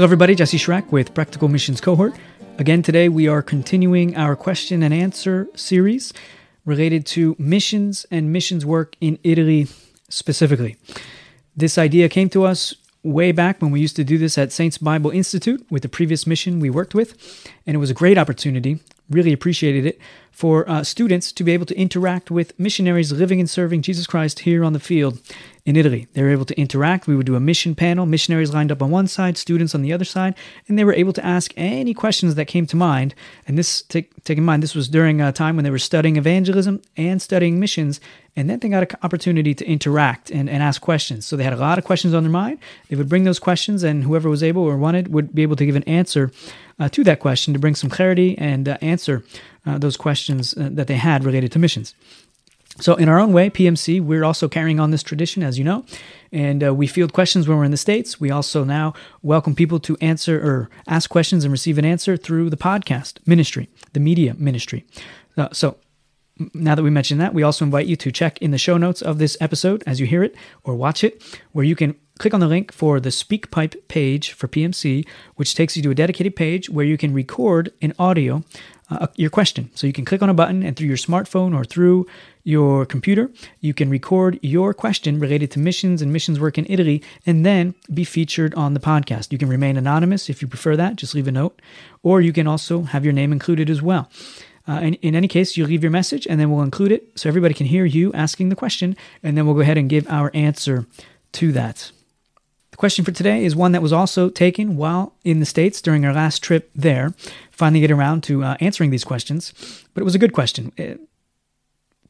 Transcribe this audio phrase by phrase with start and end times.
[0.00, 0.34] Hello, everybody.
[0.34, 2.14] Jesse Schreck with Practical Missions Cohort.
[2.56, 6.14] Again, today we are continuing our question and answer series
[6.64, 9.66] related to missions and missions work in Italy
[10.08, 10.78] specifically.
[11.54, 14.78] This idea came to us way back when we used to do this at Saints
[14.78, 18.80] Bible Institute with the previous mission we worked with, and it was a great opportunity.
[19.10, 23.50] Really appreciated it for uh, students to be able to interact with missionaries living and
[23.50, 25.20] serving Jesus Christ here on the field
[25.70, 26.08] in Italy.
[26.14, 27.06] They were able to interact.
[27.06, 29.92] We would do a mission panel, missionaries lined up on one side, students on the
[29.92, 30.34] other side,
[30.66, 33.14] and they were able to ask any questions that came to mind.
[33.46, 36.16] And this, take, take in mind, this was during a time when they were studying
[36.16, 38.00] evangelism and studying missions,
[38.34, 41.24] and then they got an opportunity to interact and, and ask questions.
[41.24, 42.58] So they had a lot of questions on their mind.
[42.88, 45.66] They would bring those questions, and whoever was able or wanted would be able to
[45.66, 46.32] give an answer
[46.80, 49.22] uh, to that question to bring some clarity and uh, answer
[49.66, 51.94] uh, those questions uh, that they had related to missions.
[52.80, 55.84] So, in our own way, PMC, we're also carrying on this tradition, as you know,
[56.32, 58.18] and uh, we field questions when we're in the States.
[58.18, 62.48] We also now welcome people to answer or ask questions and receive an answer through
[62.48, 64.86] the podcast ministry, the media ministry.
[65.36, 65.76] Uh, so,
[66.54, 69.02] now that we mentioned that, we also invite you to check in the show notes
[69.02, 72.40] of this episode as you hear it or watch it, where you can click on
[72.40, 76.70] the link for the SpeakPipe page for PMC, which takes you to a dedicated page
[76.70, 78.42] where you can record in audio
[78.90, 79.70] uh, your question.
[79.74, 82.06] So you can click on a button and through your smartphone or through
[82.50, 87.02] your computer, you can record your question related to missions and missions work in Italy
[87.24, 89.32] and then be featured on the podcast.
[89.32, 91.62] You can remain anonymous if you prefer that, just leave a note,
[92.02, 94.10] or you can also have your name included as well.
[94.68, 97.28] Uh, in, in any case, you leave your message and then we'll include it so
[97.28, 100.30] everybody can hear you asking the question, and then we'll go ahead and give our
[100.34, 100.86] answer
[101.32, 101.90] to that
[102.70, 106.04] The question for today is one that was also taken while in the States during
[106.04, 107.14] our last trip there.
[107.50, 109.52] Finally, get around to uh, answering these questions,
[109.92, 110.72] but it was a good question.
[110.76, 111.00] It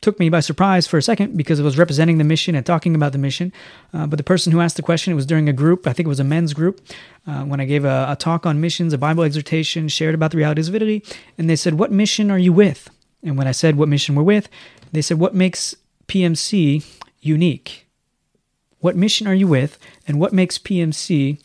[0.01, 2.95] took me by surprise for a second because it was representing the mission and talking
[2.95, 3.53] about the mission.
[3.93, 6.07] Uh, but the person who asked the question, it was during a group, I think
[6.07, 6.81] it was a men's group,
[7.27, 10.39] uh, when I gave a, a talk on missions, a Bible exhortation, shared about the
[10.39, 11.05] realities of Italy,
[11.37, 12.89] and they said, What mission are you with?
[13.23, 14.49] And when I said what mission we're with,
[14.93, 15.75] they said, What makes
[16.09, 16.85] PMC
[17.21, 17.87] unique?
[18.79, 21.39] What mission are you with, and what makes PMC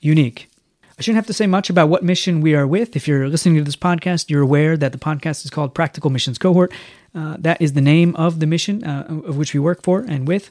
[0.00, 0.50] unique?
[0.98, 2.94] I shouldn't have to say much about what mission we are with.
[2.94, 6.36] If you're listening to this podcast, you're aware that the podcast is called Practical Missions
[6.36, 6.70] Cohort.
[7.14, 10.28] Uh, that is the name of the mission uh, of which we work for and
[10.28, 10.50] with,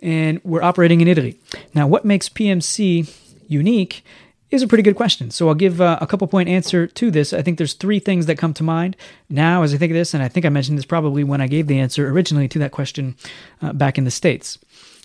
[0.00, 1.38] and we're operating in Italy.
[1.74, 3.12] Now, what makes PMC
[3.48, 4.04] unique
[4.50, 5.30] is a pretty good question.
[5.30, 7.32] So I'll give uh, a couple point answer to this.
[7.32, 8.96] I think there's three things that come to mind
[9.28, 11.48] now as I think of this, and I think I mentioned this probably when I
[11.48, 13.16] gave the answer originally to that question
[13.60, 14.58] uh, back in the States.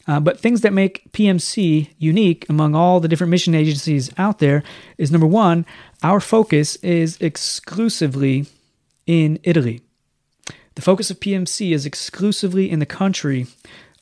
[0.06, 4.64] Uh, but things that make PMC unique among all the different mission agencies out there
[4.98, 5.66] is number one,
[6.02, 8.46] our focus is exclusively
[9.06, 9.82] in Italy.
[10.76, 13.48] The focus of PMC is exclusively in the country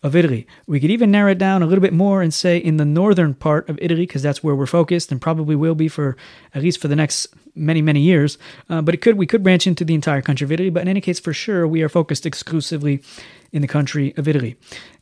[0.04, 0.48] of Italy.
[0.66, 3.34] We could even narrow it down a little bit more and say in the northern
[3.36, 6.18] part of Italy, because that's where we're focused and probably will be for
[6.56, 8.38] at least for the next many many years.
[8.70, 10.70] Uh, but it could we could branch into the entire country of Italy.
[10.70, 13.04] But in any case, for sure, we are focused exclusively
[13.52, 14.56] in the country of Italy,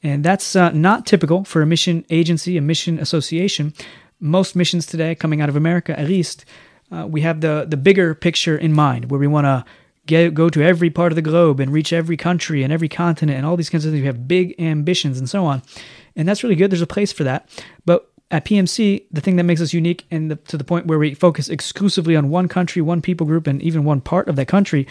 [0.04, 3.74] and that's uh, not typical for a mission agency, a mission association.
[4.20, 6.44] Most missions today, coming out of America at least,
[6.92, 9.64] uh, we have the the bigger picture in mind, where we want to
[10.10, 13.38] get, go to every part of the globe and reach every country and every continent
[13.38, 14.02] and all these kinds of things.
[14.02, 15.62] We have big ambitions and so on.
[16.16, 16.72] And that's really good.
[16.72, 17.48] There's a place for that.
[17.86, 21.00] But at PMC, the thing that makes us unique and the, to the point where
[21.00, 24.48] we focus exclusively on one country, one people group, and even one part of that
[24.48, 24.88] country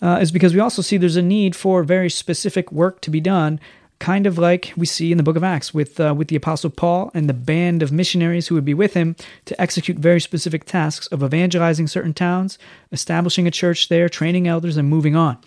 [0.00, 3.20] uh, is because we also see there's a need for very specific work to be
[3.20, 3.60] done
[4.00, 6.70] kind of like we see in the book of Acts with uh, with the apostle
[6.70, 10.64] Paul and the band of missionaries who would be with him to execute very specific
[10.64, 12.58] tasks of evangelizing certain towns,
[12.90, 15.38] establishing a church there, training elders, and moving on.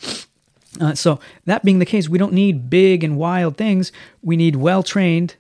[0.80, 3.92] Uh, so that being the case, we don't need big and wild things.
[4.22, 5.36] We need well trained,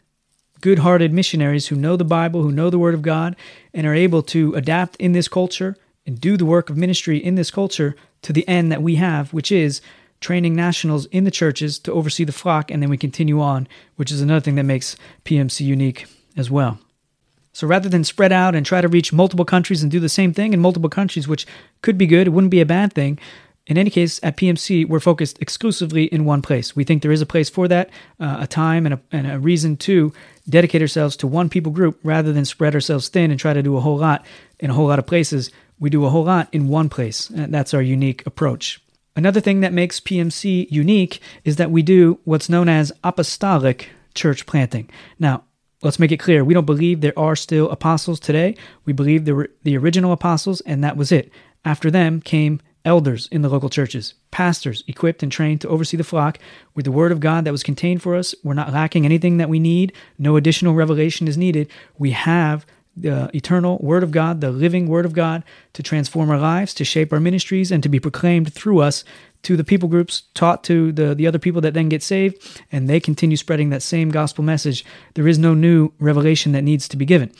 [0.61, 3.35] good hearted missionaries who know the Bible, who know the Word of God,
[3.73, 5.75] and are able to adapt in this culture
[6.05, 9.33] and do the work of ministry in this culture to the end that we have,
[9.33, 9.81] which is
[10.23, 13.67] training nationals in the churches to oversee the flock, and then we continue on,
[13.97, 16.79] which is another thing that makes PMC unique as well.
[17.51, 20.33] So rather than spread out and try to reach multiple countries and do the same
[20.33, 21.45] thing in multiple countries, which
[21.83, 23.19] could be good, it wouldn't be a bad thing.
[23.67, 26.75] In any case, at PMC, we're focused exclusively in one place.
[26.75, 29.39] We think there is a place for that, uh, a time and a, and a
[29.39, 30.11] reason to
[30.49, 33.77] dedicate ourselves to one people group rather than spread ourselves thin and try to do
[33.77, 34.25] a whole lot
[34.59, 35.49] in a whole lot of places.
[35.79, 37.29] We do a whole lot in one place.
[37.29, 38.82] And that's our unique approach.
[39.15, 44.45] Another thing that makes PMC unique is that we do what's known as apostolic church
[44.45, 44.89] planting.
[45.19, 45.43] Now,
[45.83, 48.55] let's make it clear we don't believe there are still apostles today.
[48.85, 51.31] We believe there were the original apostles, and that was it.
[51.63, 56.03] After them came elders in the local churches, pastors equipped and trained to oversee the
[56.03, 56.39] flock
[56.75, 58.33] with the word of God that was contained for us.
[58.43, 61.69] We're not lacking anything that we need, no additional revelation is needed.
[61.97, 65.43] We have the eternal Word of God, the living Word of God,
[65.73, 69.03] to transform our lives, to shape our ministries, and to be proclaimed through us
[69.43, 72.87] to the people groups, taught to the, the other people that then get saved, and
[72.87, 74.85] they continue spreading that same gospel message.
[75.15, 77.31] There is no new revelation that needs to be given.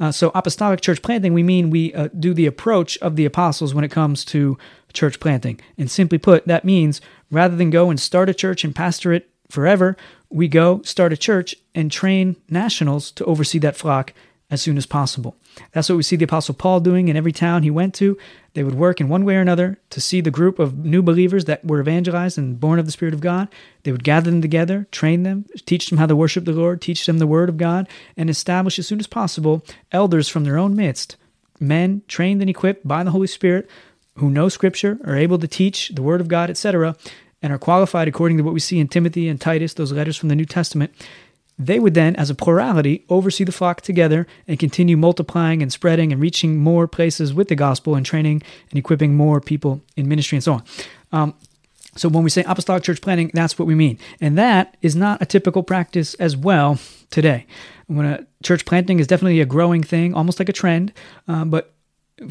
[0.00, 3.74] Uh, so, apostolic church planting, we mean we uh, do the approach of the apostles
[3.74, 4.58] when it comes to
[4.92, 5.60] church planting.
[5.78, 7.00] And simply put, that means
[7.30, 9.96] rather than go and start a church and pastor it forever,
[10.30, 14.12] we go start a church and train nationals to oversee that flock
[14.52, 15.34] as soon as possible.
[15.72, 18.18] That's what we see the Apostle Paul doing in every town he went to.
[18.52, 21.46] They would work in one way or another to see the group of new believers
[21.46, 23.48] that were evangelized and born of the Spirit of God.
[23.84, 27.06] They would gather them together, train them, teach them how to worship the Lord, teach
[27.06, 30.76] them the Word of God, and establish as soon as possible elders from their own
[30.76, 31.16] midst,
[31.58, 33.70] men trained and equipped by the Holy Spirit
[34.16, 36.94] who know Scripture, are able to teach the Word of God, etc.,
[37.40, 40.28] and are qualified according to what we see in Timothy and Titus, those letters from
[40.28, 40.92] the New Testament
[41.66, 46.12] they would then, as a plurality, oversee the flock together and continue multiplying and spreading
[46.12, 50.36] and reaching more places with the gospel and training and equipping more people in ministry
[50.36, 50.62] and so on.
[51.12, 51.34] Um,
[51.94, 53.98] so when we say apostolic church planting, that's what we mean.
[54.20, 56.78] And that is not a typical practice as well
[57.10, 57.46] today.
[57.86, 60.92] When a church planting is definitely a growing thing, almost like a trend,
[61.28, 61.74] uh, but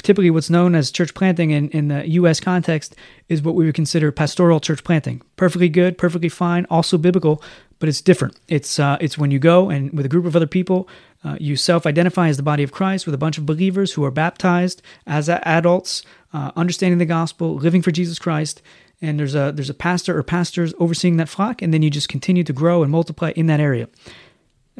[0.01, 2.39] typically what's known as church planting in, in the U.S.
[2.39, 2.95] context
[3.29, 5.21] is what we would consider pastoral church planting.
[5.35, 7.41] Perfectly good, perfectly fine, also biblical,
[7.79, 8.37] but it's different.
[8.47, 10.87] It's uh, it's when you go and with a group of other people,
[11.23, 14.11] uh, you self-identify as the body of Christ with a bunch of believers who are
[14.11, 16.03] baptized as adults,
[16.33, 18.61] uh, understanding the gospel, living for Jesus Christ.
[19.01, 22.07] And there's a there's a pastor or pastors overseeing that flock, and then you just
[22.07, 23.89] continue to grow and multiply in that area.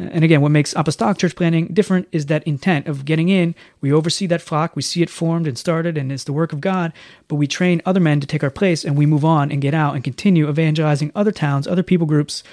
[0.09, 3.56] And again, what makes apostolic church planting different is that intent of getting in.
[3.81, 6.62] We oversee that flock, we see it formed and started, and it's the work of
[6.62, 6.94] God,
[7.27, 9.74] but we train other men to take our place, and we move on and get
[9.74, 12.44] out and continue evangelizing other towns, other people groups,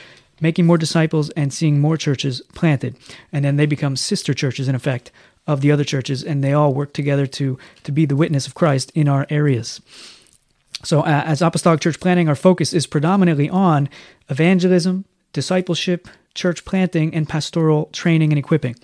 [0.41, 2.97] making more disciples, and seeing more churches planted.
[3.33, 5.11] And then they become sister churches, in effect,
[5.47, 8.55] of the other churches, and they all work together to, to be the witness of
[8.55, 9.81] Christ in our areas.
[10.85, 13.89] So, uh, as apostolic church planting, our focus is predominantly on
[14.29, 16.07] evangelism, discipleship,
[16.39, 18.77] church planting, and pastoral training and equipping.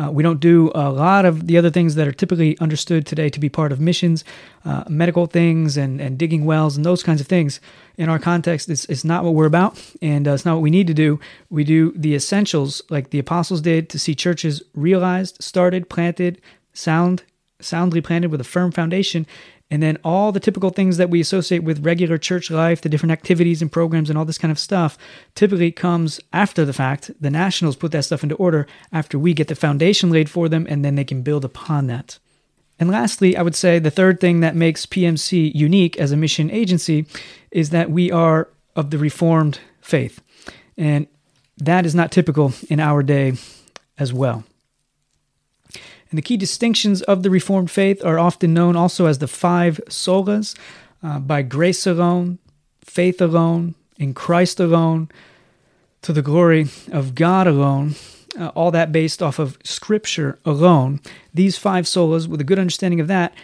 [0.00, 3.28] Uh, we don't do a lot of the other things that are typically understood today
[3.28, 4.24] to be part of missions,
[4.64, 7.60] uh, medical things, and, and digging wells, and those kinds of things.
[7.96, 9.72] In our context, it's, it's not what we're about,
[10.02, 11.18] and uh, it's not what we need to do.
[11.50, 16.40] We do the essentials like the apostles did to see churches realized, started, planted,
[16.72, 17.22] sound,
[17.60, 19.26] soundly planted with a firm foundation,
[19.70, 23.12] and then all the typical things that we associate with regular church life, the different
[23.12, 24.96] activities and programs and all this kind of stuff,
[25.34, 27.10] typically comes after the fact.
[27.20, 30.66] The nationals put that stuff into order after we get the foundation laid for them,
[30.70, 32.18] and then they can build upon that.
[32.78, 36.50] And lastly, I would say the third thing that makes PMC unique as a mission
[36.50, 37.06] agency
[37.50, 40.22] is that we are of the Reformed faith.
[40.76, 41.08] And
[41.58, 43.34] that is not typical in our day
[43.98, 44.44] as well.
[46.10, 49.80] And the key distinctions of the Reformed faith are often known also as the five
[49.88, 50.56] solas
[51.02, 52.38] uh, by grace alone,
[52.82, 55.10] faith alone, in Christ alone,
[56.02, 57.94] to the glory of God alone,
[58.38, 61.00] uh, all that based off of Scripture alone.
[61.34, 63.34] These five solas, with a good understanding of that,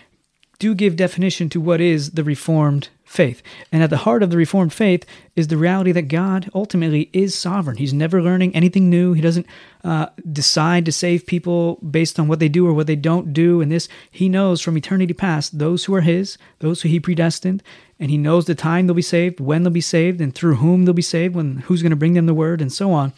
[0.58, 3.42] do give definition to what is the Reformed faith.
[3.70, 5.06] And at the heart of the Reformed faith
[5.36, 7.76] is the reality that God ultimately is sovereign.
[7.76, 9.12] He's never learning anything new.
[9.12, 9.46] He doesn't
[9.84, 13.60] uh, decide to save people based on what they do or what they don't do.
[13.60, 17.62] And this, He knows from eternity past those who are His, those who He predestined,
[18.00, 20.84] and He knows the time they'll be saved, when they'll be saved, and through whom
[20.84, 23.12] they'll be saved, when who's going to bring them the word, and so on.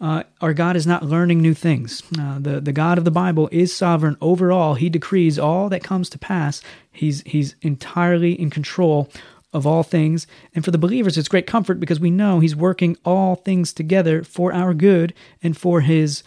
[0.00, 2.02] Uh, our God is not learning new things.
[2.18, 4.74] Uh, the the God of the Bible is sovereign over all.
[4.74, 6.62] He decrees all that comes to pass.
[6.90, 9.10] He's he's entirely in control
[9.52, 10.26] of all things.
[10.54, 14.22] And for the believers, it's great comfort because we know He's working all things together
[14.22, 16.22] for our good and for His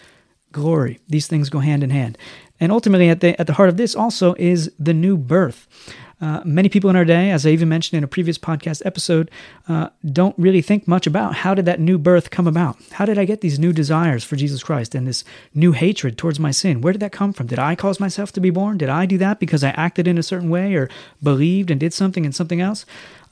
[0.52, 1.00] glory.
[1.08, 2.18] These things go hand in hand.
[2.60, 5.68] And ultimately, at the, at the heart of this also is the new birth.
[6.24, 9.30] Uh, many people in our day, as I even mentioned in a previous podcast episode,
[9.68, 12.78] uh, don't really think much about how did that new birth come about?
[12.94, 16.40] How did I get these new desires for Jesus Christ and this new hatred towards
[16.40, 16.80] my sin?
[16.80, 17.48] Where did that come from?
[17.48, 18.78] Did I cause myself to be born?
[18.78, 20.90] Did I do that because I acted in a certain way or
[21.22, 22.86] believed and did something and something else?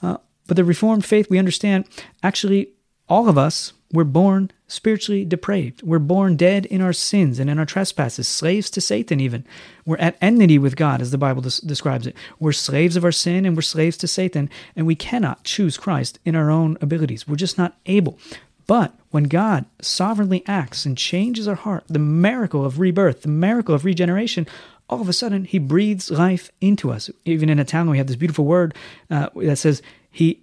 [0.04, 0.18] Uh,
[0.48, 1.86] but the Reformed faith, we understand,
[2.24, 2.74] actually,
[3.08, 5.84] all of us were born spiritually depraved.
[5.84, 9.46] We're born dead in our sins and in our trespasses, slaves to Satan, even.
[9.86, 12.16] We're at enmity with God, as the Bible des- describes it.
[12.40, 16.20] We're slaves of our sin and we're slaves to Satan, and we cannot choose Christ
[16.24, 17.28] in our own abilities.
[17.28, 18.18] We're just not able.
[18.66, 23.76] But when God sovereignly acts and changes our heart, the miracle of rebirth, the miracle
[23.76, 24.48] of regeneration,
[24.90, 27.10] all of a sudden he breathes life into us.
[27.26, 28.74] Even in Italian, we have this beautiful word
[29.10, 30.42] uh, that says, "He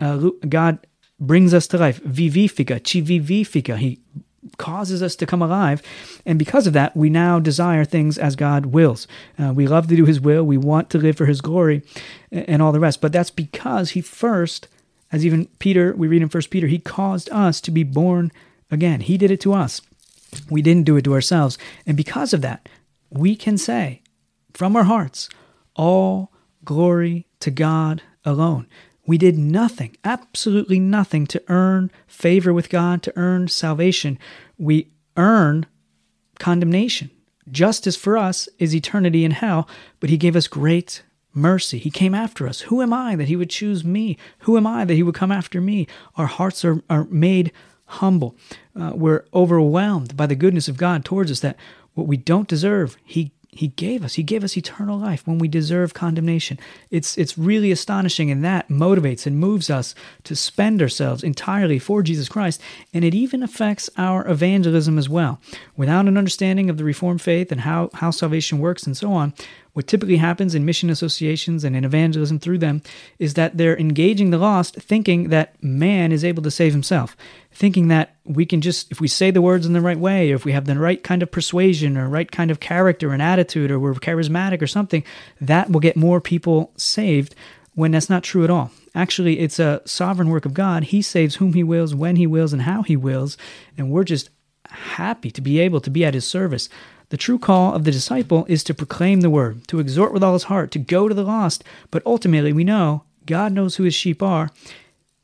[0.00, 0.86] uh, God
[1.20, 2.02] brings us to life.
[2.02, 3.76] Vivifica, ci vivifica.
[3.76, 4.00] He
[4.58, 5.82] causes us to come alive.
[6.26, 9.06] And because of that, we now desire things as God wills.
[9.38, 10.44] Uh, we love to do His will.
[10.44, 11.82] We want to live for His glory
[12.30, 13.00] and all the rest.
[13.00, 14.68] But that's because He first,
[15.12, 18.30] as even Peter, we read in First Peter, He caused us to be born
[18.70, 19.00] again.
[19.00, 19.80] He did it to us.
[20.50, 21.58] We didn't do it to ourselves.
[21.86, 22.68] And because of that,
[23.10, 24.02] we can say
[24.52, 25.28] from our hearts,
[25.76, 26.32] all
[26.64, 28.66] glory to God alone.
[29.06, 34.18] We did nothing, absolutely nothing to earn favor with God, to earn salvation.
[34.58, 35.66] We earn
[36.38, 37.10] condemnation.
[37.50, 39.68] Justice for us is eternity in hell,
[40.00, 41.02] but He gave us great
[41.34, 41.78] mercy.
[41.78, 42.62] He came after us.
[42.62, 44.16] Who am I that He would choose me?
[44.40, 45.86] Who am I that He would come after me?
[46.16, 47.52] Our hearts are, are made
[47.86, 48.36] humble.
[48.74, 51.56] Uh, we're overwhelmed by the goodness of God towards us that
[51.92, 54.14] what we don't deserve, He he gave us.
[54.14, 56.58] He gave us eternal life when we deserve condemnation.
[56.90, 59.94] It's it's really astonishing and that motivates and moves us
[60.24, 62.60] to spend ourselves entirely for Jesus Christ
[62.92, 65.40] and it even affects our evangelism as well.
[65.76, 69.32] Without an understanding of the reformed faith and how how salvation works and so on,
[69.74, 72.80] what typically happens in mission associations and in evangelism through them
[73.18, 77.16] is that they're engaging the lost thinking that man is able to save himself,
[77.52, 80.36] thinking that we can just, if we say the words in the right way, or
[80.36, 83.70] if we have the right kind of persuasion or right kind of character and attitude,
[83.70, 85.02] or we're charismatic or something,
[85.40, 87.34] that will get more people saved
[87.74, 88.70] when that's not true at all.
[88.94, 90.84] Actually, it's a sovereign work of God.
[90.84, 93.36] He saves whom He wills, when He wills, and how He wills.
[93.76, 94.30] And we're just
[94.68, 96.68] happy to be able to be at His service.
[97.10, 100.32] The true call of the disciple is to proclaim the word, to exhort with all
[100.32, 101.62] his heart, to go to the lost.
[101.90, 104.50] But ultimately, we know God knows who his sheep are.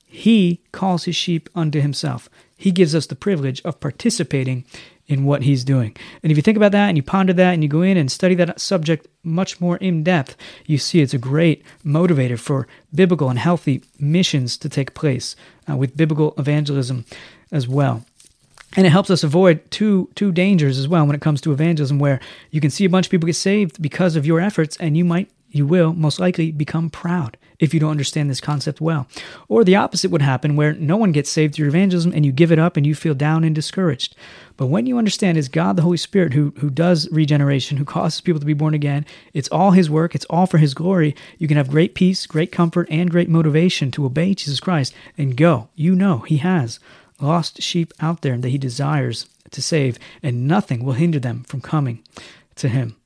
[0.06, 2.28] He calls his sheep unto himself.
[2.56, 4.64] He gives us the privilege of participating
[5.06, 5.96] in what he's doing.
[6.22, 8.10] And if you think about that and you ponder that and you go in and
[8.10, 13.28] study that subject much more in depth, you see it's a great motivator for biblical
[13.28, 15.34] and healthy missions to take place
[15.68, 17.04] uh, with biblical evangelism
[17.50, 18.04] as well
[18.76, 21.98] and it helps us avoid two two dangers as well when it comes to evangelism
[21.98, 24.96] where you can see a bunch of people get saved because of your efforts and
[24.96, 29.06] you might you will most likely become proud if you don't understand this concept well.
[29.48, 32.52] Or the opposite would happen where no one gets saved through evangelism and you give
[32.52, 34.16] it up and you feel down and discouraged.
[34.56, 38.20] But when you understand it's god the holy spirit who who does regeneration who causes
[38.20, 41.48] people to be born again it's all his work it's all for his glory you
[41.48, 45.68] can have great peace great comfort and great motivation to obey jesus christ and go.
[45.74, 46.78] You know he has
[47.20, 51.60] lost sheep out there that he desires to save, and nothing will hinder them from
[51.60, 52.02] coming
[52.56, 52.96] to him.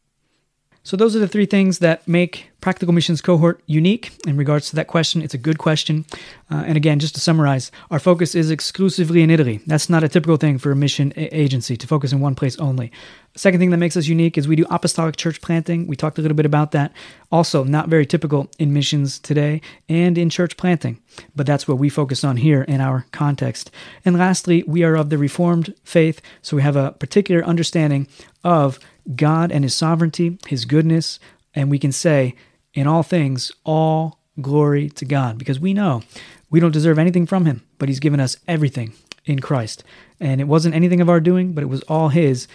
[0.82, 4.76] So, those are the three things that make Practical Missions Cohort unique in regards to
[4.76, 5.20] that question.
[5.20, 6.06] It's a good question.
[6.50, 9.60] Uh, and again, just to summarize, our focus is exclusively in Italy.
[9.66, 12.58] That's not a typical thing for a mission a- agency to focus in one place
[12.58, 12.90] only.
[13.36, 15.86] second thing that makes us unique is we do apostolic church planting.
[15.86, 16.90] We talked a little bit about that.
[17.30, 21.02] Also, not very typical in missions today and in church planting,
[21.36, 23.70] but that's what we focus on here in our context.
[24.06, 28.08] And lastly, we are of the Reformed faith, so we have a particular understanding
[28.42, 28.78] of
[29.14, 31.18] God and His sovereignty, His goodness,
[31.54, 32.34] and we can say,
[32.74, 36.02] in all things, all glory to God, because we know
[36.50, 38.92] we don't deserve anything from Him, but He's given us everything
[39.24, 39.82] in Christ.
[40.20, 42.46] And it wasn't anything of our doing, but it was all His.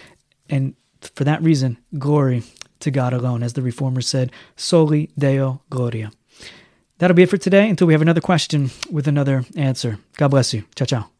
[0.48, 2.42] And for that reason, glory
[2.80, 6.10] to God alone, as the Reformers said, soli Deo Gloria.
[6.98, 9.98] That'll be it for today until we have another question with another answer.
[10.16, 10.64] God bless you.
[10.76, 11.19] Ciao, ciao.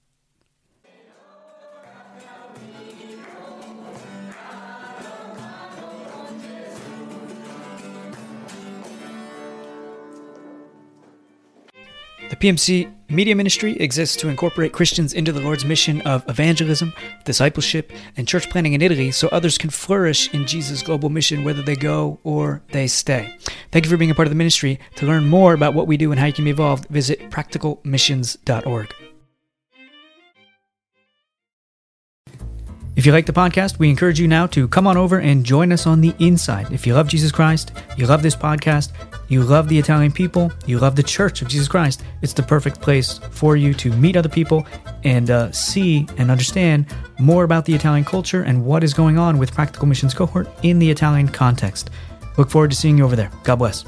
[12.31, 16.95] The PMC Media Ministry exists to incorporate Christians into the Lord's mission of evangelism,
[17.25, 21.61] discipleship, and church planting in Italy so others can flourish in Jesus' global mission whether
[21.61, 23.37] they go or they stay.
[23.73, 24.79] Thank you for being a part of the ministry.
[24.97, 28.95] To learn more about what we do and how you can be involved, visit practicalmissions.org.
[32.95, 35.73] If you like the podcast, we encourage you now to come on over and join
[35.73, 36.71] us on the inside.
[36.71, 38.93] If you love Jesus Christ, you love this podcast,
[39.31, 42.83] you love the Italian people, you love the Church of Jesus Christ, it's the perfect
[42.83, 44.67] place for you to meet other people
[45.05, 46.87] and uh, see and understand
[47.19, 50.79] more about the Italian culture and what is going on with Practical Missions Cohort in
[50.79, 51.91] the Italian context.
[52.37, 53.31] Look forward to seeing you over there.
[53.45, 53.85] God bless.